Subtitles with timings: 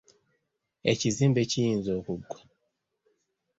[0.91, 2.39] Ekizimbe kiyinza okugwa.